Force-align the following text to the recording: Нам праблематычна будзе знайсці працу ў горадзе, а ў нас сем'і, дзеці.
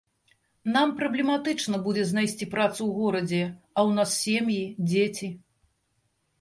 Нам 0.75 0.93
праблематычна 1.01 1.75
будзе 1.89 2.07
знайсці 2.13 2.49
працу 2.55 2.77
ў 2.77 2.89
горадзе, 3.03 3.43
а 3.47 3.79
ў 3.87 4.01
нас 4.01 4.09
сем'і, 4.25 4.59
дзеці. 4.89 5.35